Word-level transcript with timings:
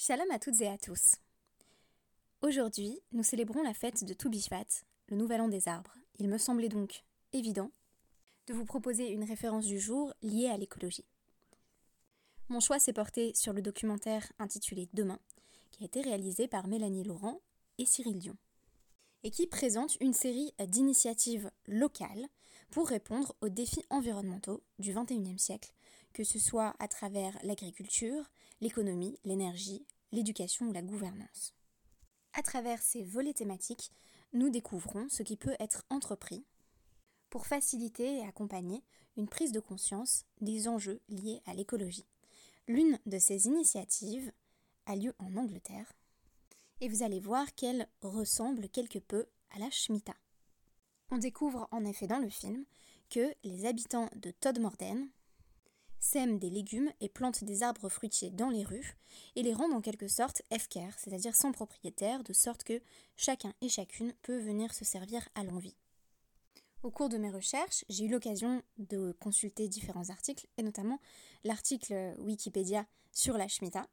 Shalom 0.00 0.30
à 0.30 0.38
toutes 0.38 0.60
et 0.60 0.68
à 0.68 0.78
tous. 0.78 1.16
Aujourd'hui, 2.40 3.00
nous 3.10 3.24
célébrons 3.24 3.64
la 3.64 3.74
fête 3.74 4.04
de 4.04 4.14
Toubishvat, 4.14 4.84
le 5.08 5.16
nouvel 5.16 5.40
an 5.40 5.48
des 5.48 5.66
arbres. 5.66 5.98
Il 6.20 6.28
me 6.28 6.38
semblait 6.38 6.68
donc 6.68 7.02
évident 7.32 7.72
de 8.46 8.54
vous 8.54 8.64
proposer 8.64 9.10
une 9.10 9.24
référence 9.24 9.66
du 9.66 9.80
jour 9.80 10.14
liée 10.22 10.50
à 10.50 10.56
l'écologie. 10.56 11.04
Mon 12.48 12.60
choix 12.60 12.78
s'est 12.78 12.92
porté 12.92 13.34
sur 13.34 13.52
le 13.52 13.60
documentaire 13.60 14.32
intitulé 14.38 14.88
Demain, 14.92 15.18
qui 15.72 15.82
a 15.82 15.86
été 15.86 16.00
réalisé 16.00 16.46
par 16.46 16.68
Mélanie 16.68 17.02
Laurent 17.02 17.40
et 17.78 17.84
Cyril 17.84 18.20
Dion, 18.20 18.36
et 19.24 19.32
qui 19.32 19.48
présente 19.48 19.96
une 20.00 20.14
série 20.14 20.54
d'initiatives 20.60 21.50
locales 21.66 22.28
pour 22.70 22.88
répondre 22.88 23.34
aux 23.40 23.48
défis 23.48 23.84
environnementaux 23.90 24.62
du 24.78 24.92
XXIe 24.92 25.38
siècle, 25.38 25.72
que 26.12 26.24
ce 26.24 26.38
soit 26.38 26.74
à 26.78 26.88
travers 26.88 27.38
l'agriculture, 27.42 28.30
l'économie, 28.60 29.18
l'énergie, 29.24 29.86
l'éducation 30.12 30.66
ou 30.66 30.72
la 30.72 30.82
gouvernance. 30.82 31.54
À 32.34 32.42
travers 32.42 32.82
ces 32.82 33.02
volets 33.02 33.34
thématiques, 33.34 33.90
nous 34.32 34.50
découvrons 34.50 35.08
ce 35.08 35.22
qui 35.22 35.36
peut 35.36 35.56
être 35.58 35.84
entrepris 35.90 36.44
pour 37.30 37.46
faciliter 37.46 38.18
et 38.18 38.26
accompagner 38.26 38.82
une 39.16 39.28
prise 39.28 39.52
de 39.52 39.60
conscience 39.60 40.24
des 40.40 40.68
enjeux 40.68 41.00
liés 41.08 41.42
à 41.46 41.54
l'écologie. 41.54 42.06
L'une 42.66 42.98
de 43.06 43.18
ces 43.18 43.46
initiatives 43.46 44.32
a 44.86 44.96
lieu 44.96 45.14
en 45.18 45.36
Angleterre 45.36 45.92
et 46.80 46.88
vous 46.88 47.02
allez 47.02 47.20
voir 47.20 47.54
qu'elle 47.54 47.88
ressemble 48.02 48.68
quelque 48.68 48.98
peu 48.98 49.26
à 49.50 49.58
la 49.58 49.70
Shemitah. 49.70 50.16
On 51.10 51.18
découvre 51.18 51.68
en 51.70 51.84
effet 51.84 52.06
dans 52.06 52.18
le 52.18 52.28
film 52.28 52.64
que 53.08 53.34
les 53.42 53.64
habitants 53.64 54.10
de 54.16 54.30
Todmorden 54.30 55.08
sèment 56.00 56.38
des 56.38 56.50
légumes 56.50 56.92
et 57.00 57.08
plantent 57.08 57.44
des 57.44 57.62
arbres 57.62 57.88
fruitiers 57.88 58.30
dans 58.30 58.50
les 58.50 58.62
rues 58.62 58.96
et 59.34 59.42
les 59.42 59.54
rendent 59.54 59.72
en 59.72 59.80
quelque 59.80 60.08
sorte 60.08 60.42
FKR, 60.52 60.92
c'est-à-dire 60.98 61.34
sans 61.34 61.52
propriétaire, 61.52 62.22
de 62.22 62.32
sorte 62.32 62.62
que 62.62 62.80
chacun 63.16 63.54
et 63.62 63.68
chacune 63.68 64.12
peut 64.22 64.38
venir 64.38 64.74
se 64.74 64.84
servir 64.84 65.28
à 65.34 65.44
l'envie. 65.44 65.76
Au 66.82 66.90
cours 66.90 67.08
de 67.08 67.18
mes 67.18 67.30
recherches, 67.30 67.84
j'ai 67.88 68.04
eu 68.04 68.08
l'occasion 68.08 68.62
de 68.78 69.12
consulter 69.18 69.66
différents 69.66 70.10
articles, 70.10 70.46
et 70.58 70.62
notamment 70.62 71.00
l'article 71.42 72.14
Wikipédia 72.18 72.86
sur 73.10 73.36
la 73.36 73.48
Shemitah. 73.48 73.88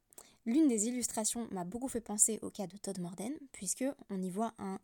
L'une 0.46 0.68
des 0.68 0.88
illustrations 0.88 1.48
m'a 1.50 1.64
beaucoup 1.64 1.88
fait 1.88 2.02
penser 2.02 2.38
au 2.44 2.52
cas 2.52 2.68
de 2.68 2.78
Todd 2.78 3.00
Morden, 3.00 3.34
puisque 3.52 3.86
on 4.12 4.22
y 4.22 4.30
voit 4.30 4.54
un 4.60 4.80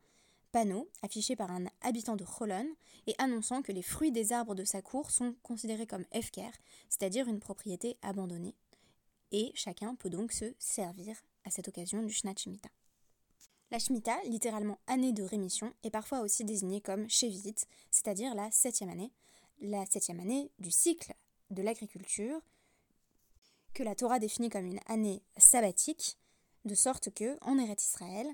panneau 0.51 0.89
affiché 1.01 1.35
par 1.35 1.51
un 1.51 1.65
habitant 1.81 2.15
de 2.15 2.25
Holon 2.39 2.67
et 3.07 3.15
annonçant 3.17 3.61
que 3.61 3.71
les 3.71 3.81
fruits 3.81 4.11
des 4.11 4.33
arbres 4.33 4.55
de 4.55 4.63
sa 4.63 4.81
cour 4.81 5.11
sont 5.11 5.35
considérés 5.43 5.87
comme 5.87 6.05
FKR, 6.13 6.51
c'est-à-dire 6.89 7.27
une 7.27 7.39
propriété 7.39 7.97
abandonnée. 8.01 8.55
Et 9.31 9.51
chacun 9.55 9.95
peut 9.95 10.09
donc 10.09 10.31
se 10.31 10.53
servir 10.59 11.15
à 11.45 11.49
cette 11.49 11.67
occasion 11.67 12.03
du 12.03 12.13
Shnat 12.13 12.35
Shemitah. 12.37 12.69
La 13.71 13.79
Shemitah, 13.79 14.21
littéralement 14.25 14.79
année 14.87 15.13
de 15.13 15.23
rémission, 15.23 15.73
est 15.83 15.89
parfois 15.89 16.19
aussi 16.19 16.43
désignée 16.43 16.81
comme 16.81 17.09
Shevit, 17.09 17.55
c'est-à-dire 17.89 18.35
la 18.35 18.51
septième 18.51 18.89
année, 18.89 19.13
la 19.61 19.85
septième 19.85 20.19
année 20.19 20.51
du 20.59 20.71
cycle 20.71 21.13
de 21.51 21.61
l'agriculture, 21.61 22.41
que 23.73 23.83
la 23.83 23.95
Torah 23.95 24.19
définit 24.19 24.49
comme 24.49 24.65
une 24.65 24.81
année 24.87 25.23
sabbatique, 25.37 26.17
de 26.65 26.75
sorte 26.75 27.11
que, 27.11 27.37
en 27.41 27.57
Eretz 27.57 27.83
Israël, 27.85 28.27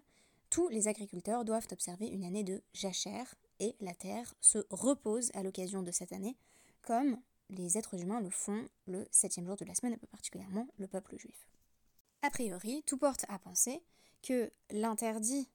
tous 0.49 0.67
les 0.69 0.87
agriculteurs 0.87 1.45
doivent 1.45 1.67
observer 1.71 2.07
une 2.07 2.23
année 2.23 2.43
de 2.43 2.61
jachère 2.73 3.35
et 3.59 3.75
la 3.79 3.93
terre 3.93 4.33
se 4.41 4.59
repose 4.69 5.31
à 5.33 5.43
l'occasion 5.43 5.83
de 5.83 5.91
cette 5.91 6.13
année, 6.13 6.37
comme 6.81 7.19
les 7.49 7.77
êtres 7.77 7.99
humains 7.99 8.21
le 8.21 8.29
font 8.29 8.67
le 8.87 9.07
septième 9.11 9.45
jour 9.45 9.55
de 9.55 9.65
la 9.65 9.75
semaine, 9.75 9.93
et 9.93 9.97
plus 9.97 10.07
particulièrement 10.07 10.67
le 10.77 10.87
peuple 10.87 11.17
juif. 11.17 11.47
A 12.21 12.29
priori, 12.29 12.83
tout 12.85 12.97
porte 12.97 13.25
à 13.29 13.39
penser 13.39 13.81
que 14.21 14.51
l'interdit 14.71 15.49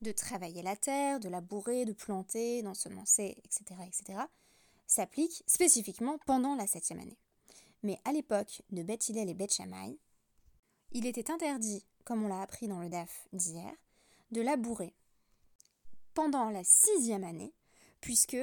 de 0.00 0.12
travailler 0.12 0.62
la 0.62 0.76
terre, 0.76 1.20
de 1.20 1.28
labourer, 1.28 1.84
de 1.84 1.92
planter, 1.92 2.62
d'ensemencer, 2.62 3.36
etc., 3.44 3.80
etc., 3.86 4.20
s'applique 4.86 5.42
spécifiquement 5.46 6.18
pendant 6.26 6.54
la 6.54 6.66
septième 6.66 6.98
année. 6.98 7.18
Mais 7.82 7.98
à 8.04 8.12
l'époque 8.12 8.62
de 8.70 8.82
Beth 8.82 9.10
et 9.10 9.34
Beth 9.34 9.54
Shammai, 9.54 9.98
il 10.92 11.06
était 11.06 11.30
interdit, 11.30 11.84
comme 12.04 12.22
on 12.22 12.28
l'a 12.28 12.42
appris 12.42 12.68
dans 12.68 12.80
le 12.80 12.88
DAF 12.88 13.26
d'hier, 13.32 13.72
de 14.32 14.40
labourer 14.42 14.94
pendant 16.14 16.50
la 16.50 16.62
sixième 16.64 17.24
année, 17.24 17.54
puisque 18.00 18.36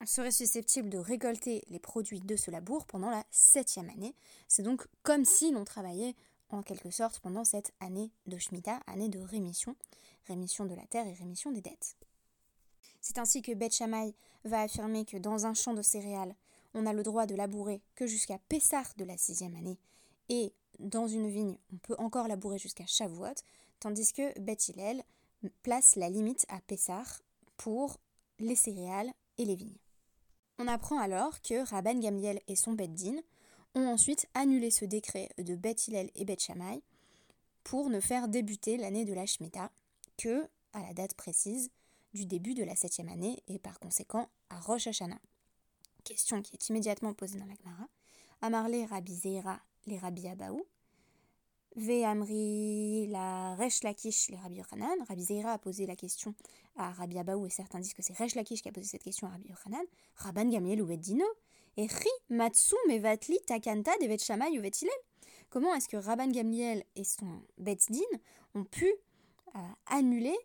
on 0.00 0.06
serait 0.06 0.30
susceptible 0.30 0.90
de 0.90 0.98
récolter 0.98 1.64
les 1.68 1.78
produits 1.78 2.20
de 2.20 2.36
ce 2.36 2.50
labour 2.50 2.86
pendant 2.86 3.10
la 3.10 3.24
septième 3.30 3.90
année. 3.90 4.14
C'est 4.48 4.62
donc 4.62 4.86
comme 5.02 5.24
si 5.24 5.50
l'on 5.50 5.64
travaillait 5.64 6.14
en 6.50 6.62
quelque 6.62 6.90
sorte 6.90 7.18
pendant 7.20 7.44
cette 7.44 7.72
année 7.80 8.10
de 8.26 8.38
Shemitah, 8.38 8.80
année 8.86 9.08
de 9.08 9.18
rémission, 9.18 9.74
rémission 10.26 10.64
de 10.64 10.74
la 10.74 10.86
terre 10.86 11.06
et 11.06 11.12
rémission 11.12 11.50
des 11.50 11.62
dettes. 11.62 11.96
C'est 13.00 13.18
ainsi 13.18 13.42
que 13.42 13.52
Beth 13.52 13.74
Shammai 13.74 14.14
va 14.44 14.62
affirmer 14.62 15.04
que 15.04 15.16
dans 15.16 15.46
un 15.46 15.54
champ 15.54 15.74
de 15.74 15.82
céréales, 15.82 16.34
on 16.74 16.86
a 16.86 16.92
le 16.92 17.02
droit 17.02 17.26
de 17.26 17.34
labourer 17.34 17.80
que 17.94 18.06
jusqu'à 18.06 18.38
Pessah 18.48 18.82
de 18.96 19.04
la 19.04 19.16
sixième 19.16 19.54
année, 19.54 19.78
et 20.28 20.52
dans 20.78 21.06
une 21.06 21.28
vigne, 21.28 21.56
on 21.72 21.76
peut 21.78 21.94
encore 21.98 22.28
labourer 22.28 22.58
jusqu'à 22.58 22.86
Shavuot, 22.86 23.34
tandis 23.80 24.12
que 24.12 24.38
Beth 24.40 24.68
Hillel 24.68 25.02
place 25.62 25.96
la 25.96 26.08
limite 26.08 26.44
à 26.48 26.60
Pessah 26.60 27.04
pour 27.56 27.98
les 28.38 28.56
céréales 28.56 29.12
et 29.38 29.44
les 29.44 29.54
vignes. 29.54 29.78
On 30.58 30.68
apprend 30.68 30.98
alors 30.98 31.40
que 31.42 31.68
Rabban 31.68 31.98
Gamliel 31.98 32.40
et 32.48 32.56
son 32.56 32.72
Bet 32.72 32.88
Din 32.88 33.16
ont 33.74 33.86
ensuite 33.86 34.26
annulé 34.34 34.70
ce 34.70 34.84
décret 34.84 35.28
de 35.38 35.54
Beth 35.54 35.86
Hillel 35.86 36.10
et 36.14 36.24
Beth 36.24 36.40
Shammai 36.40 36.82
pour 37.62 37.90
ne 37.90 38.00
faire 38.00 38.28
débuter 38.28 38.76
l'année 38.76 39.04
de 39.04 39.12
la 39.12 39.26
Shemitah 39.26 39.70
que 40.16 40.48
à 40.72 40.82
la 40.82 40.94
date 40.94 41.14
précise 41.14 41.70
du 42.14 42.24
début 42.24 42.54
de 42.54 42.64
la 42.64 42.76
septième 42.76 43.08
année 43.08 43.42
et 43.48 43.58
par 43.58 43.78
conséquent 43.78 44.30
à 44.50 44.58
Rosh 44.60 44.86
Hashanah. 44.86 45.20
Question 46.04 46.40
qui 46.42 46.54
est 46.54 46.68
immédiatement 46.68 47.12
posée 47.12 47.38
dans 47.38 47.46
la 47.46 47.54
Gemara. 47.54 47.88
Amarle 48.40 48.86
Rabbi 48.88 49.14
Zeira 49.14 49.60
les 49.86 49.98
Rabbi 49.98 50.26
Abaou, 50.28 50.66
Ve'amri 51.76 53.06
la 53.08 53.54
Resh 53.56 53.82
Lakish 53.82 54.30
les 54.30 54.36
Rabbi 54.36 54.56
Yochanan. 54.56 54.96
Rabbi 55.08 55.22
Zeira 55.22 55.52
a 55.52 55.58
posé 55.58 55.86
la 55.86 55.94
question 55.94 56.34
à 56.76 56.90
Rabbi 56.90 57.18
Abaou 57.18 57.46
et 57.46 57.50
certains 57.50 57.80
disent 57.80 57.94
que 57.94 58.02
c'est 58.02 58.16
Resh 58.16 58.34
Lakish 58.34 58.62
qui 58.62 58.68
a 58.68 58.72
posé 58.72 58.86
cette 58.86 59.02
question 59.02 59.26
à 59.26 59.30
Rabbi 59.30 59.48
Yochanan. 59.50 59.84
Rabban 60.16 60.48
Gamiel 60.48 60.82
ou 60.82 60.96
Dino 60.96 61.26
et 61.76 61.86
Ri 61.86 62.10
Matsu 62.30 62.74
Mevatli 62.88 63.38
Takanta 63.46 63.92
Devet 64.00 64.18
Shammai 64.18 64.58
ou 64.58 64.62
Comment 65.50 65.74
est-ce 65.74 65.88
que 65.88 65.96
Rabban 65.96 66.28
Gamliel 66.28 66.84
et 66.96 67.04
son 67.04 67.42
Bet 67.58 67.78
Din 67.88 68.00
ont 68.54 68.64
pu 68.64 68.86
euh, 69.54 69.58
annuler 69.86 70.36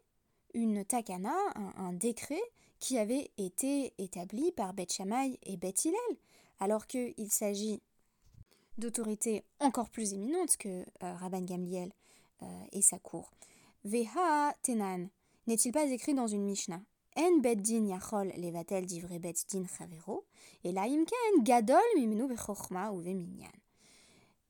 une 0.53 0.85
takana, 0.85 1.33
un, 1.55 1.93
décret 1.93 2.41
qui 2.79 2.97
avait 2.97 3.31
été 3.37 3.93
établi 3.97 4.51
par 4.51 4.73
Bet 4.73 4.87
Shammai 4.89 5.39
et 5.43 5.57
Bet 5.57 5.73
Hillel, 5.85 6.17
alors 6.59 6.87
qu'il 6.87 7.31
s'agit 7.31 7.81
d'autorités 8.81 9.45
encore 9.59 9.89
plus 9.89 10.13
éminentes 10.13 10.57
que 10.57 10.67
euh, 11.03 11.13
Rabban 11.13 11.41
Gamliel 11.41 11.91
euh, 12.41 12.45
et 12.73 12.81
sa 12.81 12.99
cour. 12.99 13.31
Veha 13.85 14.53
Tenan 14.63 15.07
n'est-il 15.47 15.71
pas 15.71 15.85
écrit 15.85 16.13
dans 16.13 16.27
une 16.27 16.43
Mishnah? 16.43 16.81
En 17.17 17.37
beddin 17.39 17.85
yachol 17.85 18.31
levatel 18.37 18.85
divrei 18.85 19.19
beddin 19.19 19.65
chavero, 19.67 20.25
et 20.63 20.71
la 20.71 20.87
gadol 21.43 21.81
mimenu 21.95 22.23
ou 22.23 22.99
veminyan. 22.99 23.51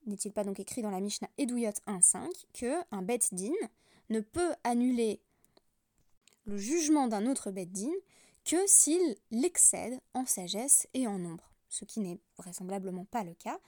N'est-il 0.06 0.32
pas 0.32 0.44
donc 0.44 0.60
écrit 0.60 0.80
dans 0.80 0.90
la 0.90 1.00
Mishnah 1.00 1.28
Eduyot 1.38 1.70
1.5 1.86 2.28
que 2.52 2.80
un 2.92 3.02
beddin 3.02 3.52
ne 4.10 4.20
peut 4.20 4.52
annuler 4.64 5.20
le 6.44 6.56
jugement 6.56 7.08
d'un 7.08 7.26
autre 7.26 7.50
beddin 7.50 7.92
que 8.44 8.64
s'il 8.66 9.16
l'excède 9.30 10.00
en 10.14 10.24
sagesse 10.24 10.86
et 10.94 11.06
en 11.06 11.18
nombre, 11.18 11.50
ce 11.68 11.84
qui 11.84 12.00
n'est 12.00 12.20
vraisemblablement 12.36 13.04
pas 13.06 13.24
le 13.24 13.34
cas 13.34 13.58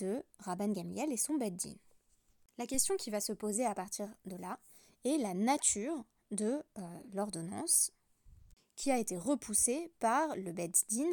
de 0.00 0.24
Rabban 0.38 0.72
Gamliel 0.72 1.12
et 1.12 1.16
son 1.16 1.34
beddin. 1.34 1.74
La 2.58 2.66
question 2.66 2.96
qui 2.96 3.10
va 3.10 3.20
se 3.20 3.32
poser 3.32 3.64
à 3.64 3.74
partir 3.74 4.08
de 4.24 4.36
là 4.36 4.58
est 5.04 5.18
la 5.18 5.34
nature 5.34 6.04
de 6.30 6.62
euh, 6.78 6.98
l'ordonnance 7.12 7.92
qui 8.76 8.90
a 8.90 8.98
été 8.98 9.16
repoussée 9.16 9.92
par 9.98 10.34
le 10.36 10.52
Beddin 10.52 11.10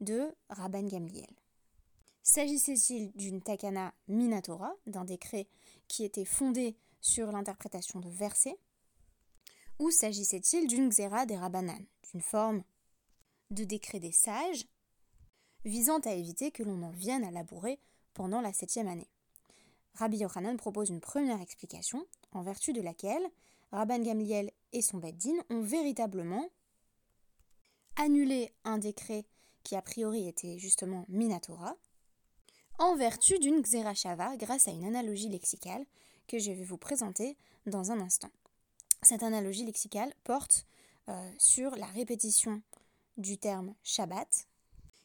de 0.00 0.34
Rabban 0.50 0.84
Gamliel. 0.84 1.34
S'agissait-il 2.22 3.12
d'une 3.12 3.40
takana 3.40 3.94
minatora, 4.08 4.74
d'un 4.86 5.04
décret 5.04 5.48
qui 5.88 6.04
était 6.04 6.24
fondé 6.24 6.76
sur 7.00 7.30
l'interprétation 7.30 8.00
de 8.00 8.10
versets, 8.10 8.58
ou 9.78 9.90
s'agissait-il 9.90 10.66
d'une 10.66 10.88
xéra 10.88 11.24
des 11.24 11.36
rabbanan, 11.36 11.86
d'une 12.10 12.20
forme 12.20 12.64
de 13.50 13.64
décret 13.64 14.00
des 14.00 14.12
sages 14.12 14.66
visant 15.64 16.00
à 16.00 16.14
éviter 16.14 16.50
que 16.50 16.62
l'on 16.62 16.82
en 16.82 16.90
vienne 16.90 17.24
à 17.24 17.30
labourer 17.30 17.78
pendant 18.16 18.40
la 18.40 18.54
septième 18.54 18.88
année 18.88 19.10
Rabbi 19.96 20.16
Yochanan 20.16 20.56
propose 20.56 20.88
une 20.88 21.00
première 21.02 21.40
explication, 21.40 22.06
en 22.32 22.42
vertu 22.42 22.72
de 22.72 22.80
laquelle 22.80 23.24
Rabban 23.72 23.98
Gamliel 23.98 24.50
et 24.72 24.80
son 24.80 24.98
Beddin 24.98 25.36
ont 25.50 25.60
véritablement 25.60 26.48
annulé 27.96 28.52
un 28.64 28.78
décret 28.78 29.26
qui 29.64 29.76
a 29.76 29.82
priori 29.82 30.28
était 30.28 30.58
justement 30.58 31.04
Minatora, 31.08 31.76
en 32.78 32.96
vertu 32.96 33.38
d'une 33.38 33.60
Xerashava 33.60 34.36
grâce 34.36 34.66
à 34.66 34.70
une 34.70 34.84
analogie 34.84 35.28
lexicale 35.28 35.84
que 36.26 36.38
je 36.38 36.52
vais 36.52 36.64
vous 36.64 36.78
présenter 36.78 37.36
dans 37.66 37.90
un 37.92 38.00
instant. 38.00 38.30
Cette 39.02 39.22
analogie 39.22 39.64
lexicale 39.64 40.12
porte 40.24 40.66
euh, 41.08 41.32
sur 41.38 41.76
la 41.76 41.86
répétition 41.86 42.62
du 43.18 43.36
terme 43.36 43.74
Shabbat, 43.82 44.46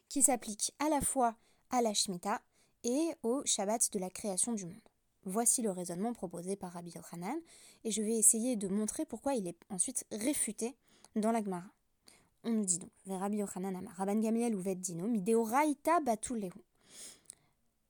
qui 0.07 0.23
s'applique 0.23 0.73
à 0.79 0.87
la 0.89 1.01
fois 1.01 1.35
à 1.71 1.81
la 1.81 1.93
Shemitah 1.93 2.41
et 2.83 3.12
au 3.24 3.42
Shabbat 3.45 3.92
de 3.92 4.00
la 4.00 4.10
création 4.10 4.54
du 4.54 4.66
monde. 4.66 4.80
Voici 5.24 5.62
le 5.62 5.72
raisonnement 5.72 6.13
proposé 6.13 6.56
par 6.56 6.74
Rabbi 6.74 6.92
Yochanan, 6.92 7.38
et 7.83 7.92
je 7.92 8.01
vais 8.01 8.16
essayer 8.18 8.56
de 8.56 8.68
montrer 8.68 9.06
pourquoi 9.06 9.36
il 9.36 9.48
est 9.48 9.57
ensuite 9.69 10.06
réfuté 10.12 10.75
dans 11.16 11.31
la 11.31 11.44
Gemara. 11.44 11.69
On 12.44 12.51
nous 12.51 12.66
dit 12.66 12.80
donc, 12.80 12.89
Rabbi 13.06 13.38
Yochanan 13.38 13.75
Amar, 13.75 13.94
Rabban 13.95 14.19
Gamliel 14.19 14.56
ou 14.56 14.62
Veddino, 14.62 15.07
Mideoraita 15.07 16.00
Batulehu. 16.00 16.50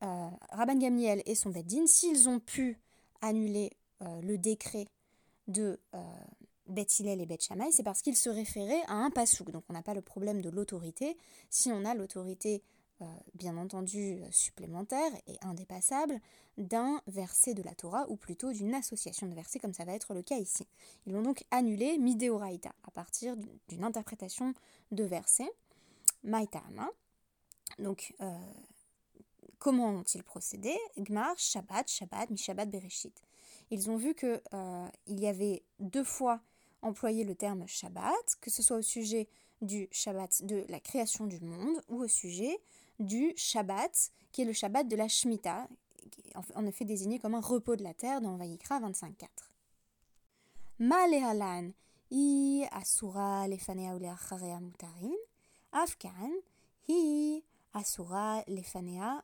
Euh, 0.03 0.29
Rabban 0.49 0.77
Gamliel 0.77 1.21
et 1.25 1.35
son 1.35 1.51
Veddin, 1.51 1.87
s'ils 1.87 2.27
ont 2.27 2.39
pu 2.39 2.77
annuler 3.21 3.71
euh, 4.01 4.21
le 4.21 4.37
décret 4.37 4.87
de 5.47 5.79
euh, 5.93 5.99
et 6.77 7.25
Beth 7.25 7.43
Shammai, 7.43 7.71
c'est 7.71 7.83
parce 7.83 8.01
qu'ils 8.01 8.15
se 8.15 8.29
référaient 8.29 8.81
à 8.87 8.93
un 8.93 9.09
pasouk. 9.09 9.51
Donc 9.51 9.63
on 9.69 9.73
n'a 9.73 9.81
pas 9.81 9.93
le 9.93 10.01
problème 10.01 10.41
de 10.41 10.49
l'autorité. 10.49 11.17
Si 11.49 11.71
on 11.71 11.83
a 11.85 11.93
l'autorité 11.93 12.63
bien 13.33 13.57
entendu 13.57 14.21
euh, 14.21 14.31
supplémentaire 14.31 15.11
et 15.27 15.35
indépassable 15.41 16.19
d'un 16.57 17.01
verset 17.07 17.53
de 17.53 17.63
la 17.63 17.73
Torah, 17.73 18.09
ou 18.09 18.15
plutôt 18.15 18.51
d'une 18.51 18.73
association 18.73 19.27
de 19.27 19.33
versets, 19.33 19.59
comme 19.59 19.73
ça 19.73 19.85
va 19.85 19.93
être 19.93 20.13
le 20.13 20.21
cas 20.21 20.37
ici. 20.37 20.67
Ils 21.05 21.13
vont 21.13 21.21
donc 21.21 21.43
annuler 21.51 21.97
Mideoraita 21.97 22.73
à 22.83 22.91
partir 22.91 23.35
d'une 23.67 23.83
interprétation 23.83 24.53
de 24.91 25.03
versets, 25.03 25.51
Maïtama. 26.23 26.89
Donc, 27.79 28.13
euh, 28.21 28.37
comment 29.59 29.89
ont-ils 29.89 30.23
procédé? 30.23 30.75
Gmar, 30.97 31.37
Shabbat, 31.37 31.89
Shabbat, 31.89 32.29
Mishabbat, 32.29 32.65
Bereshit. 32.65 33.21
Ils 33.71 33.89
ont 33.89 33.95
vu 33.95 34.13
qu'il 34.13 34.41
il 35.07 35.19
y 35.19 35.27
avait 35.27 35.63
deux 35.79 36.03
fois 36.03 36.41
employé 36.81 37.23
le 37.23 37.35
terme 37.35 37.65
Shabbat, 37.67 38.37
que 38.41 38.49
ce 38.49 38.61
soit 38.61 38.77
au 38.77 38.81
sujet 38.81 39.29
du 39.61 39.87
Shabbat 39.91 40.43
de 40.43 40.65
la 40.69 40.79
création 40.79 41.27
du 41.27 41.39
monde 41.39 41.81
ou 41.87 42.03
au 42.03 42.07
sujet 42.07 42.59
du 43.01 43.33
Shabbat, 43.35 44.11
qui 44.31 44.41
est 44.41 44.45
le 44.45 44.53
Shabbat 44.53 44.87
de 44.87 44.95
la 44.95 45.07
Shemitah, 45.07 45.67
en 46.55 46.65
effet 46.65 46.85
désigné 46.85 47.19
comme 47.19 47.35
un 47.35 47.41
repos 47.41 47.75
de 47.75 47.83
la 47.83 47.93
terre 47.93 48.21
dans 48.21 48.37
Vayikra 48.37 48.79
25.4. 48.79 49.27
Malehalan 50.79 51.71
i 52.09 52.65
lefanea 53.47 53.97
afkan 55.71 56.31
lefanea. 58.47 59.23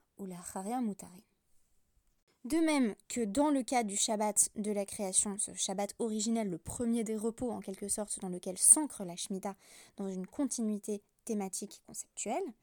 De 2.45 2.57
même 2.59 2.95
que 3.09 3.25
dans 3.25 3.49
le 3.49 3.61
cas 3.63 3.83
du 3.83 3.97
Shabbat 3.97 4.49
de 4.55 4.71
la 4.71 4.85
création, 4.85 5.37
ce 5.37 5.53
Shabbat 5.53 5.93
originel, 5.99 6.49
le 6.49 6.57
premier 6.57 7.03
des 7.03 7.17
repos 7.17 7.51
en 7.51 7.59
quelque 7.59 7.89
sorte, 7.89 8.19
dans 8.21 8.29
lequel 8.29 8.57
s'ancre 8.57 9.03
la 9.03 9.15
Shemitah 9.15 9.55
dans 9.97 10.07
une 10.07 10.25
continuité 10.25 11.01
thématique 11.25 11.81
conceptuelle, 11.85 12.53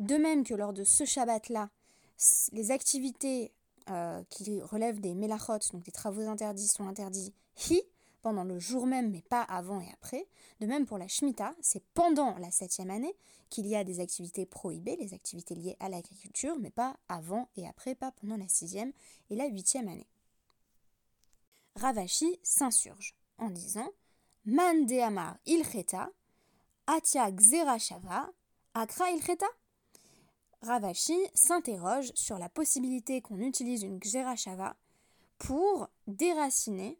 de 0.00 0.16
même 0.16 0.44
que 0.44 0.54
lors 0.54 0.72
de 0.72 0.84
ce 0.84 1.04
Shabbat-là, 1.04 1.70
les 2.52 2.70
activités 2.70 3.52
euh, 3.90 4.22
qui 4.30 4.60
relèvent 4.62 5.00
des 5.00 5.14
melachot, 5.14 5.58
donc 5.72 5.84
des 5.84 5.92
travaux 5.92 6.22
interdits, 6.28 6.68
sont 6.68 6.88
interdits 6.88 7.34
hi, 7.68 7.82
pendant 8.22 8.44
le 8.44 8.58
jour 8.58 8.86
même, 8.86 9.10
mais 9.10 9.20
pas 9.20 9.42
avant 9.42 9.80
et 9.80 9.90
après. 9.92 10.26
De 10.60 10.66
même 10.66 10.86
pour 10.86 10.96
la 10.96 11.06
Shemitah, 11.06 11.54
c'est 11.60 11.84
pendant 11.92 12.38
la 12.38 12.50
septième 12.50 12.90
année 12.90 13.14
qu'il 13.50 13.66
y 13.66 13.76
a 13.76 13.84
des 13.84 14.00
activités 14.00 14.46
prohibées, 14.46 14.96
les 14.96 15.12
activités 15.12 15.54
liées 15.54 15.76
à 15.78 15.90
l'agriculture, 15.90 16.56
mais 16.58 16.70
pas 16.70 16.96
avant 17.08 17.48
et 17.56 17.68
après, 17.68 17.94
pas 17.94 18.12
pendant 18.12 18.38
la 18.38 18.48
sixième 18.48 18.92
et 19.28 19.36
la 19.36 19.46
huitième 19.46 19.88
année. 19.88 20.08
Ravashi 21.76 22.38
s'insurge 22.42 23.14
en 23.36 23.50
disant 23.50 23.90
Man 24.46 24.86
de 24.86 24.98
Amar 25.00 25.36
ilcheta, 25.44 26.08
Atia 26.86 27.30
Xerashava, 27.30 28.30
Akra 28.72 29.10
ilcheta 29.10 29.46
Ravashi 30.64 31.18
s'interroge 31.34 32.10
sur 32.14 32.38
la 32.38 32.48
possibilité 32.48 33.20
qu'on 33.20 33.38
utilise 33.38 33.82
une 33.82 34.02
Gjerashava 34.02 34.76
pour 35.38 35.88
déraciner 36.06 36.98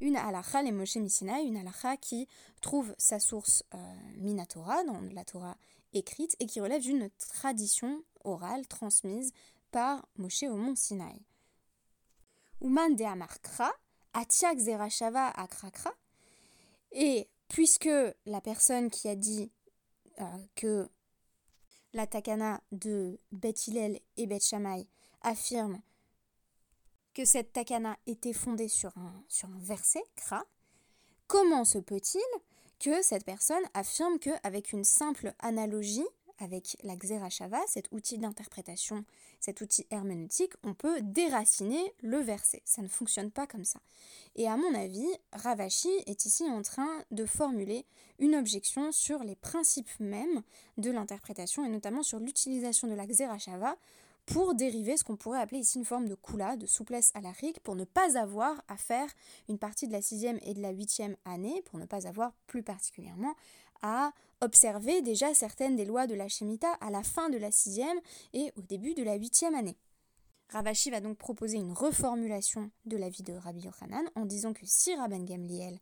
une 0.00 0.16
halakha, 0.16 0.62
les 0.62 0.72
Moshe 0.72 0.96
Missina, 0.96 1.40
une 1.40 1.56
halakha 1.56 1.96
qui 1.96 2.28
trouve 2.60 2.94
sa 2.98 3.18
source 3.18 3.64
euh, 3.74 3.94
Minatora, 4.16 4.84
dans 4.84 5.00
la 5.12 5.24
Torah 5.24 5.56
écrite, 5.92 6.36
et 6.38 6.46
qui 6.46 6.60
relève 6.60 6.82
d'une 6.82 7.10
tradition 7.18 8.02
orale 8.24 8.66
transmise 8.66 9.32
par 9.70 10.06
Moshe 10.16 10.42
au 10.42 10.56
mont 10.56 10.76
Sinaï. 10.76 11.22
Uman 12.60 12.94
de 12.94 13.04
Amarkra, 13.04 13.72
Atiak 14.12 14.58
Zerashava 14.58 15.28
Akrakra, 15.28 15.94
et 16.92 17.28
puisque 17.48 17.90
la 18.26 18.40
personne 18.40 18.90
qui 18.90 19.08
a 19.08 19.16
dit 19.16 19.50
euh, 20.20 20.24
que 20.56 20.88
la 21.92 22.06
takana 22.06 22.60
de 22.72 23.18
Beth 23.32 23.68
et 24.16 24.26
Beth 24.26 24.54
affirme 25.22 25.80
que 27.14 27.24
cette 27.24 27.52
takana 27.52 27.96
était 28.06 28.32
fondée 28.32 28.68
sur 28.68 28.96
un, 28.96 29.24
sur 29.28 29.48
un 29.48 29.58
verset, 29.58 30.04
Kra, 30.16 30.44
comment 31.26 31.64
se 31.64 31.78
peut-il 31.78 32.20
que 32.78 33.02
cette 33.02 33.24
personne 33.24 33.62
affirme 33.74 34.18
qu'avec 34.18 34.72
une 34.72 34.84
simple 34.84 35.34
analogie 35.38 36.06
avec 36.40 36.76
la 36.82 36.96
Xerashava, 36.96 37.60
cet 37.66 37.90
outil 37.92 38.18
d'interprétation, 38.18 39.04
cet 39.38 39.60
outil 39.60 39.86
herméneutique, 39.90 40.52
on 40.62 40.74
peut 40.74 41.00
déraciner 41.02 41.94
le 42.02 42.18
verset. 42.18 42.62
Ça 42.64 42.82
ne 42.82 42.88
fonctionne 42.88 43.30
pas 43.30 43.46
comme 43.46 43.64
ça. 43.64 43.80
Et 44.36 44.48
à 44.48 44.56
mon 44.56 44.74
avis, 44.74 45.08
Ravashi 45.32 45.90
est 46.06 46.24
ici 46.24 46.44
en 46.44 46.62
train 46.62 47.04
de 47.10 47.24
formuler 47.24 47.86
une 48.18 48.34
objection 48.34 48.92
sur 48.92 49.22
les 49.22 49.36
principes 49.36 49.90
mêmes 50.00 50.42
de 50.78 50.90
l'interprétation 50.90 51.64
et 51.64 51.68
notamment 51.68 52.02
sur 52.02 52.18
l'utilisation 52.18 52.88
de 52.88 52.94
la 52.94 53.06
Xerashava 53.06 53.76
pour 54.26 54.54
dériver 54.54 54.96
ce 54.96 55.02
qu'on 55.02 55.16
pourrait 55.16 55.40
appeler 55.40 55.60
ici 55.60 55.78
une 55.78 55.84
forme 55.84 56.06
de 56.06 56.14
kula, 56.14 56.56
de 56.56 56.66
souplesse 56.66 57.10
à 57.14 57.20
la 57.20 57.32
rique, 57.32 57.60
pour 57.60 57.74
ne 57.74 57.84
pas 57.84 58.16
avoir 58.16 58.62
à 58.68 58.76
faire 58.76 59.08
une 59.48 59.58
partie 59.58 59.88
de 59.88 59.92
la 59.92 60.02
sixième 60.02 60.38
et 60.42 60.54
de 60.54 60.62
la 60.62 60.70
huitième 60.70 61.16
année, 61.24 61.62
pour 61.64 61.78
ne 61.78 61.84
pas 61.84 62.06
avoir 62.06 62.32
plus 62.46 62.62
particulièrement 62.62 63.34
à 63.82 64.12
observer 64.40 65.02
déjà 65.02 65.34
certaines 65.34 65.76
des 65.76 65.84
lois 65.84 66.06
de 66.06 66.14
la 66.14 66.28
Shemitah 66.28 66.72
à 66.80 66.90
la 66.90 67.02
fin 67.02 67.28
de 67.28 67.38
la 67.38 67.50
sixième 67.50 68.00
et 68.32 68.52
au 68.56 68.62
début 68.62 68.94
de 68.94 69.02
la 69.02 69.14
huitième 69.14 69.54
année. 69.54 69.76
Ravashi 70.48 70.90
va 70.90 71.00
donc 71.00 71.16
proposer 71.16 71.58
une 71.58 71.72
reformulation 71.72 72.70
de 72.84 72.96
l'avis 72.96 73.22
de 73.22 73.34
Rabbi 73.34 73.60
Yochanan 73.60 74.10
en 74.16 74.24
disant 74.24 74.52
que 74.52 74.64
si 74.66 74.94
Rabban 74.94 75.24
Gamliel 75.24 75.78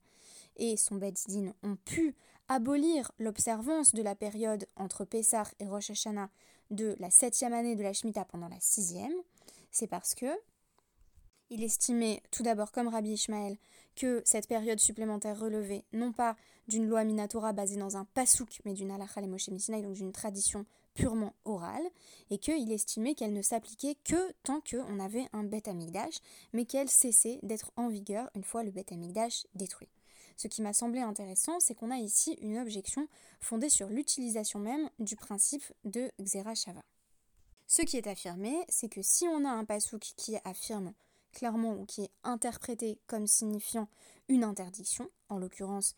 et 0.56 0.76
son 0.76 0.96
Bezdin 0.96 1.54
ont 1.62 1.76
pu 1.76 2.14
abolir 2.48 3.10
l'observance 3.18 3.94
de 3.94 4.02
la 4.02 4.14
période 4.14 4.66
entre 4.76 5.04
Pessah 5.04 5.44
et 5.60 5.66
Rosh 5.66 5.90
Hashanah 5.90 6.30
de 6.70 6.96
la 6.98 7.10
septième 7.10 7.54
année 7.54 7.76
de 7.76 7.82
la 7.82 7.92
Shemitah 7.92 8.26
pendant 8.26 8.48
la 8.48 8.60
sixième, 8.60 9.14
c'est 9.70 9.86
parce 9.86 10.14
que 10.14 10.26
il 11.50 11.62
estimait 11.62 12.22
tout 12.30 12.42
d'abord 12.42 12.72
comme 12.72 12.88
Rabbi 12.88 13.12
Ishmael 13.12 13.56
que 13.96 14.20
cette 14.26 14.48
période 14.48 14.80
supplémentaire 14.80 15.38
relevait 15.38 15.84
non 15.92 16.12
pas 16.12 16.36
d'une 16.68 16.86
loi 16.86 17.04
minatora 17.04 17.52
basée 17.52 17.76
dans 17.76 17.96
un 17.96 18.04
pasouk, 18.04 18.60
mais 18.64 18.74
d'une 18.74 18.90
halakha 18.90 19.20
Moshe 19.22 19.48
donc 19.48 19.94
d'une 19.94 20.12
tradition 20.12 20.66
purement 20.94 21.34
orale, 21.44 21.88
et 22.30 22.38
qu'il 22.38 22.70
estimait 22.70 23.14
qu'elle 23.14 23.32
ne 23.32 23.42
s'appliquait 23.42 23.96
que 24.04 24.32
tant 24.42 24.60
qu'on 24.60 25.00
avait 25.00 25.26
un 25.32 25.44
Beth 25.44 25.68
Amikdash, 25.68 26.18
mais 26.52 26.64
qu'elle 26.64 26.88
cessait 26.88 27.40
d'être 27.42 27.72
en 27.76 27.88
vigueur 27.88 28.28
une 28.34 28.44
fois 28.44 28.62
le 28.62 28.70
Beth 28.70 28.92
Amikdash 28.92 29.46
détruit. 29.54 29.88
Ce 30.36 30.46
qui 30.46 30.62
m'a 30.62 30.72
semblé 30.72 31.00
intéressant, 31.00 31.58
c'est 31.58 31.74
qu'on 31.74 31.90
a 31.90 31.98
ici 31.98 32.36
une 32.40 32.58
objection 32.58 33.08
fondée 33.40 33.68
sur 33.68 33.88
l'utilisation 33.88 34.60
même 34.60 34.88
du 35.00 35.16
principe 35.16 35.64
de 35.84 36.10
Xera 36.20 36.54
Shava. 36.54 36.82
Ce 37.66 37.82
qui 37.82 37.96
est 37.96 38.06
affirmé, 38.06 38.64
c'est 38.68 38.88
que 38.88 39.02
si 39.02 39.26
on 39.26 39.44
a 39.44 39.50
un 39.50 39.64
pasouk 39.64 40.00
qui 40.16 40.36
affirme 40.44 40.94
clairement 41.32 41.72
ou 41.72 41.84
qui 41.84 42.02
est 42.02 42.10
interprété 42.24 42.98
comme 43.06 43.26
signifiant 43.26 43.88
une 44.28 44.44
interdiction, 44.44 45.10
en 45.28 45.38
l'occurrence 45.38 45.94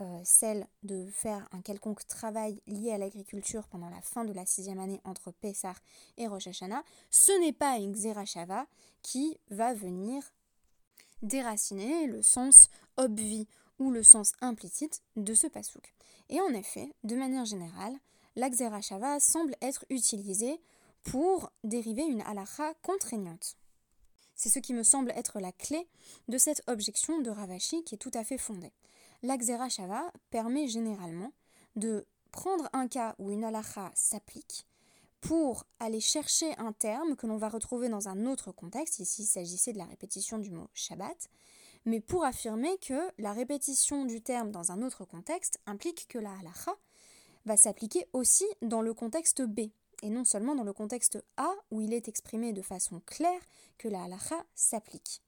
euh, 0.00 0.20
celle 0.24 0.66
de 0.82 1.08
faire 1.10 1.48
un 1.52 1.60
quelconque 1.60 2.06
travail 2.06 2.60
lié 2.66 2.92
à 2.92 2.98
l'agriculture 2.98 3.66
pendant 3.68 3.88
la 3.88 4.00
fin 4.00 4.24
de 4.24 4.32
la 4.32 4.46
sixième 4.46 4.78
année 4.78 5.00
entre 5.04 5.32
Pessah 5.32 5.74
et 6.16 6.26
Rosh 6.26 6.46
Hashanah, 6.46 6.84
ce 7.10 7.32
n'est 7.40 7.52
pas 7.52 7.78
une 7.78 7.92
Xerashava 7.92 8.66
qui 9.02 9.36
va 9.50 9.74
venir 9.74 10.22
déraciner 11.22 12.06
le 12.06 12.22
sens 12.22 12.68
obvi 12.96 13.48
ou 13.78 13.90
le 13.90 14.02
sens 14.02 14.32
implicite 14.40 15.02
de 15.16 15.34
ce 15.34 15.46
pasouk. 15.46 15.94
Et 16.28 16.40
en 16.40 16.50
effet, 16.50 16.94
de 17.04 17.16
manière 17.16 17.44
générale, 17.44 17.98
la 18.36 18.50
Xerashava 18.50 19.18
semble 19.18 19.56
être 19.60 19.84
utilisée 19.90 20.60
pour 21.02 21.50
dériver 21.64 22.02
une 22.02 22.22
halakha 22.22 22.74
contraignante. 22.82 23.56
C'est 24.34 24.48
ce 24.48 24.60
qui 24.60 24.74
me 24.74 24.84
semble 24.84 25.10
être 25.16 25.40
la 25.40 25.50
clé 25.50 25.88
de 26.28 26.38
cette 26.38 26.62
objection 26.68 27.20
de 27.20 27.30
Ravashi 27.30 27.82
qui 27.82 27.96
est 27.96 27.98
tout 27.98 28.12
à 28.14 28.22
fait 28.22 28.38
fondée. 28.38 28.72
L'Axera 29.22 30.12
permet 30.30 30.68
généralement 30.68 31.32
de 31.76 32.06
prendre 32.30 32.68
un 32.72 32.88
cas 32.88 33.14
où 33.18 33.30
une 33.30 33.44
halakha 33.44 33.90
s'applique 33.94 34.66
pour 35.20 35.64
aller 35.80 36.00
chercher 36.00 36.56
un 36.58 36.72
terme 36.72 37.16
que 37.16 37.26
l'on 37.26 37.36
va 37.36 37.48
retrouver 37.48 37.88
dans 37.88 38.08
un 38.08 38.26
autre 38.26 38.52
contexte, 38.52 39.00
ici 39.00 39.22
il 39.22 39.26
s'agissait 39.26 39.72
de 39.72 39.78
la 39.78 39.84
répétition 39.84 40.38
du 40.38 40.50
mot 40.50 40.68
Shabbat, 40.74 41.28
mais 41.84 42.00
pour 42.00 42.24
affirmer 42.24 42.76
que 42.78 43.10
la 43.18 43.32
répétition 43.32 44.04
du 44.04 44.20
terme 44.20 44.50
dans 44.50 44.70
un 44.70 44.82
autre 44.82 45.04
contexte 45.04 45.58
implique 45.66 46.06
que 46.08 46.18
la 46.18 46.32
halacha 46.38 46.72
va 47.46 47.56
s'appliquer 47.56 48.06
aussi 48.12 48.46
dans 48.62 48.82
le 48.82 48.94
contexte 48.94 49.42
B, 49.42 49.70
et 50.02 50.10
non 50.10 50.24
seulement 50.24 50.54
dans 50.54 50.64
le 50.64 50.72
contexte 50.72 51.18
A 51.36 51.52
où 51.70 51.80
il 51.80 51.92
est 51.92 52.08
exprimé 52.08 52.52
de 52.52 52.62
façon 52.62 53.00
claire 53.04 53.40
que 53.78 53.88
la 53.88 54.04
halacha 54.04 54.44
s'applique. 54.54 55.22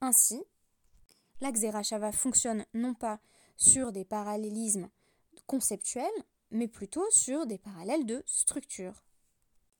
Ainsi, 0.00 0.42
la 1.40 1.52
Xerashava 1.52 2.12
fonctionne 2.12 2.64
non 2.74 2.94
pas 2.94 3.20
sur 3.56 3.92
des 3.92 4.04
parallélismes 4.04 4.88
conceptuels, 5.46 6.06
mais 6.50 6.68
plutôt 6.68 7.04
sur 7.10 7.46
des 7.46 7.58
parallèles 7.58 8.06
de 8.06 8.22
structure. 8.26 9.04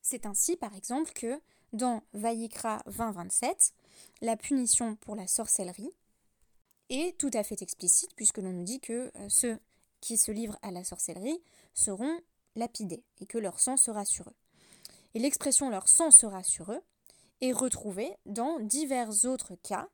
C'est 0.02 0.26
ainsi, 0.26 0.56
par 0.56 0.74
exemple, 0.74 1.12
que 1.12 1.40
dans 1.72 2.02
Vayikra 2.12 2.82
20-27, 2.88 3.72
la 4.22 4.36
punition 4.36 4.96
pour 4.96 5.16
la 5.16 5.26
sorcellerie 5.26 5.92
est 6.88 7.18
tout 7.18 7.30
à 7.34 7.42
fait 7.42 7.60
explicite, 7.62 8.14
puisque 8.14 8.38
l'on 8.38 8.52
nous 8.52 8.64
dit 8.64 8.80
que 8.80 9.12
euh, 9.16 9.28
ceux 9.28 9.58
qui 10.00 10.16
se 10.16 10.30
livrent 10.30 10.58
à 10.62 10.70
la 10.70 10.84
sorcellerie 10.84 11.42
seront 11.74 12.20
lapidés 12.56 13.04
et 13.20 13.26
que 13.26 13.38
leur 13.38 13.60
sang 13.60 13.76
sera 13.76 14.04
sur 14.04 14.28
eux. 14.28 14.36
Et 15.14 15.18
l'expression 15.18 15.70
leur 15.70 15.88
sang 15.88 16.10
sera 16.10 16.42
sur 16.42 16.72
eux 16.72 16.80
est 17.40 17.52
retrouvée 17.52 18.16
dans 18.26 18.58
divers 18.60 19.24
autres 19.24 19.54
cas 19.56 19.88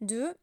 de 0.00 0.34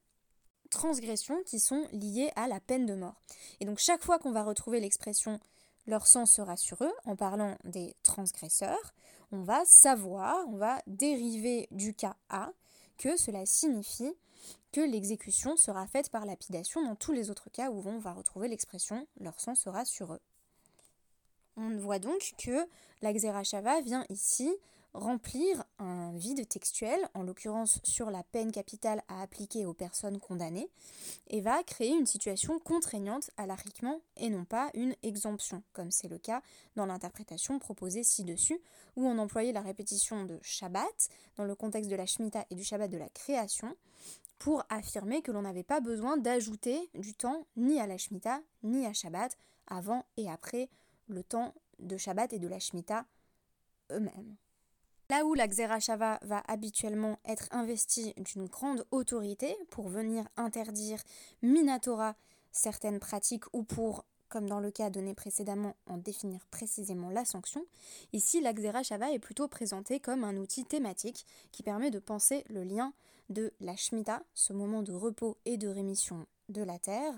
transgressions 0.70 1.42
qui 1.46 1.60
sont 1.60 1.88
liées 1.92 2.32
à 2.36 2.48
la 2.48 2.60
peine 2.60 2.86
de 2.86 2.96
mort. 2.96 3.22
Et 3.60 3.66
donc 3.66 3.80
chaque 3.80 4.04
fois 4.04 4.20
qu'on 4.20 4.32
va 4.32 4.44
retrouver 4.44 4.80
l'expression 4.80 5.40
leur 5.88 6.08
sang 6.08 6.26
sera 6.26 6.58
sur 6.58 6.84
eux 6.84 6.94
en 7.06 7.16
parlant 7.16 7.58
des 7.64 7.96
transgresseurs, 8.04 8.94
on 9.32 9.44
va 9.44 9.64
savoir, 9.66 10.48
on 10.48 10.58
va 10.58 10.82
dériver 10.88 11.68
du 11.72 11.94
cas 11.94 12.16
A 12.30 12.52
que 12.98 13.18
cela 13.18 13.46
signifie 13.46 14.14
que 14.72 14.82
l'exécution 14.82 15.56
sera 15.56 15.88
faite 15.88 16.10
par 16.10 16.26
lapidation 16.26 16.84
dans 16.84 16.96
tous 16.96 17.12
les 17.12 17.30
autres 17.30 17.50
cas 17.50 17.70
où 17.70 17.82
on 17.86 18.00
va 18.00 18.14
retrouver 18.14 18.48
l'expression 18.48 19.08
leur 19.20 19.40
sang 19.40 19.56
sera 19.56 19.86
sur 19.86 20.14
eux. 20.14 20.22
On 21.58 21.78
voit 21.78 22.00
donc 22.00 22.34
que 22.38 22.68
la 23.02 23.14
Xerashava 23.14 23.82
vient 23.82 24.06
ici 24.10 24.54
remplir 24.96 25.64
un 25.78 26.14
vide 26.14 26.48
textuel, 26.48 27.00
en 27.14 27.24
l'occurrence 27.24 27.80
sur 27.84 28.10
la 28.10 28.24
peine 28.24 28.52
capitale 28.52 29.04
à 29.08 29.22
appliquer 29.22 29.66
aux 29.66 29.74
personnes 29.74 30.20
condamnées, 30.20 30.70
et 31.28 31.42
va 31.42 31.64
créer 31.64 31.92
une 31.92 32.06
situation 32.06 32.60
contraignante 32.60 33.30
à 33.38 33.46
l'arriquement 33.46 34.02
et 34.16 34.30
non 34.30 34.46
pas 34.46 34.72
une 34.74 34.96
exemption, 35.04 35.64
comme 35.74 35.92
c'est 35.92 36.08
le 36.08 36.18
cas 36.18 36.42
dans 36.76 36.86
l'interprétation 36.86 37.60
proposée 37.60 38.04
ci-dessus, 38.04 38.62
où 38.96 39.06
on 39.06 39.18
employait 39.18 39.52
la 39.52 39.62
répétition 39.62 40.24
de 40.24 40.40
Shabbat 40.42 41.10
dans 41.36 41.44
le 41.44 41.56
contexte 41.56 41.92
de 41.92 41.96
la 41.96 42.06
Shemitah 42.06 42.46
et 42.50 42.56
du 42.56 42.64
Shabbat 42.64 42.90
de 42.90 42.98
la 42.98 43.10
création, 43.10 43.76
pour 44.40 44.64
affirmer 44.70 45.22
que 45.22 45.32
l'on 45.32 45.42
n'avait 45.42 45.64
pas 45.64 45.82
besoin 45.82 46.18
d'ajouter 46.18 46.90
du 46.94 47.14
temps 47.14 47.46
ni 47.58 47.80
à 47.80 47.88
la 47.88 47.98
Shemitah 47.98 48.42
ni 48.64 48.86
à 48.86 48.94
Shabbat 48.94 49.38
avant 49.68 50.06
et 50.18 50.30
après 50.30 50.70
le 51.08 51.24
temps 51.24 51.54
de 51.80 51.98
Shabbat 51.98 52.34
et 52.34 52.40
de 52.40 52.48
la 52.48 52.60
Shemitah 52.60 53.06
eux-mêmes. 53.92 54.36
Là 55.10 55.24
où 55.24 55.36
la 55.36 55.48
Xerashava 55.48 56.20
va 56.24 56.44
habituellement 56.48 57.20
être 57.26 57.48
investie 57.52 58.14
d'une 58.18 58.48
grande 58.48 58.86
autorité 58.90 59.56
pour 59.70 59.88
venir 59.88 60.28
interdire 60.36 61.00
Minatora 61.44 62.16
certaines 62.52 63.00
pratiques 63.00 63.46
ou 63.54 63.64
pour, 63.64 64.04
comme 64.30 64.50
dans 64.50 64.60
le 64.60 64.72
cas 64.72 64.90
donné 64.90 65.14
précédemment, 65.14 65.76
en 65.86 65.98
définir 65.98 66.48
précisément 66.50 67.12
la 67.12 67.24
sanction, 67.24 67.64
ici 68.14 68.42
la 68.42 68.54
Xerashava 68.54 69.12
est 69.12 69.20
plutôt 69.20 69.48
présentée 69.48 70.00
comme 70.00 70.24
un 70.24 70.38
outil 70.38 70.66
thématique 70.66 71.28
qui 71.52 71.62
permet 71.62 71.92
de 71.92 72.00
penser 72.00 72.44
le 72.50 72.64
lien 72.64 72.92
de 73.30 73.54
la 73.60 73.76
Shemitah, 73.76 74.24
ce 74.34 74.54
moment 74.54 74.82
de 74.82 74.94
repos 74.94 75.38
et 75.46 75.58
de 75.58 75.68
rémission 75.68 76.26
de 76.50 76.64
la 76.64 76.80
terre, 76.80 77.14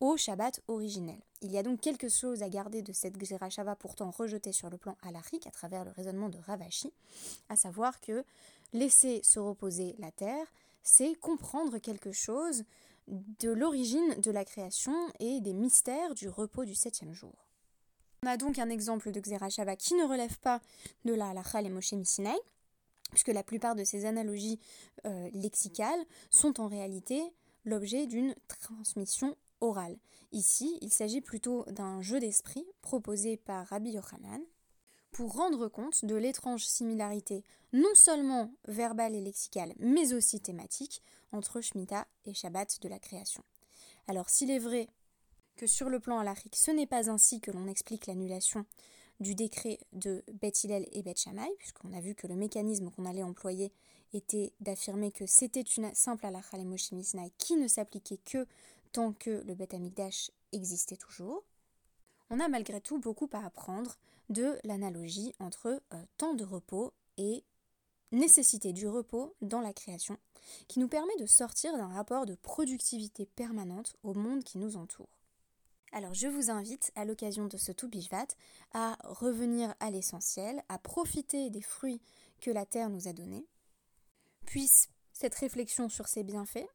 au 0.00 0.16
Shabbat 0.16 0.60
originel. 0.68 1.20
Il 1.40 1.52
y 1.52 1.58
a 1.58 1.62
donc 1.62 1.80
quelque 1.80 2.08
chose 2.08 2.42
à 2.42 2.48
garder 2.48 2.82
de 2.82 2.92
cette 2.92 3.18
Gzerashava 3.18 3.76
pourtant 3.76 4.10
rejetée 4.10 4.52
sur 4.52 4.70
le 4.70 4.78
plan 4.78 4.96
halachique 5.02 5.46
à 5.46 5.50
travers 5.50 5.84
le 5.84 5.90
raisonnement 5.90 6.28
de 6.28 6.38
Ravashi, 6.38 6.92
à 7.48 7.56
savoir 7.56 8.00
que 8.00 8.24
laisser 8.72 9.20
se 9.22 9.38
reposer 9.38 9.94
la 9.98 10.10
terre, 10.10 10.46
c'est 10.82 11.14
comprendre 11.14 11.78
quelque 11.78 12.12
chose 12.12 12.64
de 13.08 13.50
l'origine 13.50 14.20
de 14.20 14.30
la 14.30 14.44
création 14.44 14.94
et 15.18 15.40
des 15.40 15.54
mystères 15.54 16.14
du 16.14 16.28
repos 16.28 16.64
du 16.64 16.74
septième 16.74 17.14
jour. 17.14 17.48
On 18.24 18.26
a 18.26 18.36
donc 18.36 18.58
un 18.58 18.68
exemple 18.68 19.12
de 19.12 19.20
Xerashava 19.20 19.76
qui 19.76 19.94
ne 19.94 20.04
relève 20.04 20.38
pas 20.40 20.60
de 21.04 21.14
la 21.14 21.30
halacha 21.30 21.62
et 21.62 21.68
Moshe 21.68 21.94
puisque 23.10 23.28
la 23.28 23.42
plupart 23.42 23.74
de 23.74 23.84
ces 23.84 24.04
analogies 24.04 24.58
euh, 25.06 25.30
lexicales 25.32 26.04
sont 26.30 26.60
en 26.60 26.66
réalité 26.66 27.22
l'objet 27.64 28.06
d'une 28.06 28.34
transmission 28.48 29.36
Ici, 30.30 30.78
il 30.82 30.92
s'agit 30.92 31.20
plutôt 31.20 31.64
d'un 31.70 32.02
jeu 32.02 32.20
d'esprit 32.20 32.66
proposé 32.82 33.36
par 33.36 33.66
Rabbi 33.66 33.90
Yochanan 33.90 34.42
pour 35.10 35.32
rendre 35.34 35.68
compte 35.68 36.04
de 36.04 36.14
l'étrange 36.14 36.66
similarité 36.66 37.42
non 37.72 37.94
seulement 37.94 38.52
verbale 38.66 39.14
et 39.14 39.22
lexicale, 39.22 39.74
mais 39.78 40.12
aussi 40.12 40.40
thématique 40.40 41.02
entre 41.32 41.60
Shemitah 41.60 42.06
et 42.26 42.34
Shabbat 42.34 42.80
de 42.82 42.88
la 42.88 42.98
création. 42.98 43.42
Alors 44.06 44.28
s'il 44.28 44.50
est 44.50 44.58
vrai 44.58 44.88
que 45.56 45.66
sur 45.66 45.88
le 45.88 45.98
plan 45.98 46.18
halachique, 46.18 46.56
ce 46.56 46.70
n'est 46.70 46.86
pas 46.86 47.10
ainsi 47.10 47.40
que 47.40 47.50
l'on 47.50 47.66
explique 47.66 48.06
l'annulation 48.06 48.64
du 49.20 49.34
décret 49.34 49.78
de 49.92 50.22
Beth 50.40 50.64
et 50.64 51.02
Beth 51.02 51.18
Shammai, 51.18 51.48
puisqu'on 51.58 51.92
a 51.92 52.00
vu 52.00 52.14
que 52.14 52.26
le 52.26 52.36
mécanisme 52.36 52.90
qu'on 52.90 53.04
allait 53.04 53.22
employer 53.22 53.72
était 54.12 54.52
d'affirmer 54.60 55.10
que 55.10 55.26
c'était 55.26 55.60
une 55.60 55.92
simple 55.94 56.26
halakha 56.26 56.58
qui 57.36 57.56
ne 57.56 57.66
s'appliquait 57.66 58.20
que 58.24 58.46
tant 58.92 59.12
que 59.12 59.42
le 59.46 59.54
Beth 59.54 59.74
Amikdash 59.74 60.30
existait 60.52 60.96
toujours, 60.96 61.44
on 62.30 62.40
a 62.40 62.48
malgré 62.48 62.80
tout 62.80 62.98
beaucoup 62.98 63.28
à 63.32 63.44
apprendre 63.44 63.96
de 64.28 64.58
l'analogie 64.64 65.34
entre 65.38 65.80
euh, 65.92 66.02
temps 66.18 66.34
de 66.34 66.44
repos 66.44 66.92
et 67.16 67.44
nécessité 68.12 68.72
du 68.72 68.86
repos 68.86 69.34
dans 69.42 69.60
la 69.60 69.72
création, 69.72 70.18
qui 70.66 70.78
nous 70.78 70.88
permet 70.88 71.16
de 71.18 71.26
sortir 71.26 71.76
d'un 71.76 71.88
rapport 71.88 72.26
de 72.26 72.34
productivité 72.34 73.26
permanente 73.26 73.96
au 74.02 74.14
monde 74.14 74.44
qui 74.44 74.58
nous 74.58 74.76
entoure. 74.76 75.08
Alors 75.92 76.14
je 76.14 76.28
vous 76.28 76.50
invite, 76.50 76.90
à 76.96 77.04
l'occasion 77.04 77.46
de 77.46 77.56
ce 77.56 77.72
tout 77.72 77.90
à 78.72 78.98
revenir 79.04 79.74
à 79.80 79.90
l'essentiel, 79.90 80.62
à 80.68 80.78
profiter 80.78 81.50
des 81.50 81.62
fruits 81.62 82.00
que 82.40 82.50
la 82.50 82.66
Terre 82.66 82.90
nous 82.90 83.08
a 83.08 83.12
donnés. 83.12 83.46
Puisse 84.44 84.88
cette 85.12 85.34
réflexion 85.34 85.88
sur 85.88 86.06
ses 86.06 86.24
bienfaits 86.24 86.68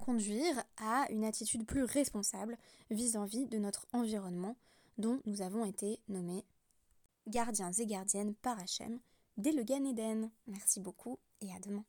conduire 0.00 0.64
à 0.78 1.06
une 1.10 1.24
attitude 1.24 1.66
plus 1.66 1.84
responsable 1.84 2.56
vis-à-vis 2.90 3.46
de 3.46 3.58
notre 3.58 3.86
environnement 3.92 4.56
dont 4.98 5.20
nous 5.26 5.42
avons 5.42 5.64
été 5.64 6.00
nommés 6.08 6.44
gardiens 7.26 7.72
et 7.72 7.86
gardiennes 7.86 8.34
par 8.34 8.58
Hachem 8.58 8.98
dès 9.36 9.52
le 9.52 9.62
Gan 9.62 9.84
Eden. 9.84 10.30
Merci 10.46 10.80
beaucoup 10.80 11.18
et 11.40 11.52
à 11.52 11.60
demain. 11.60 11.84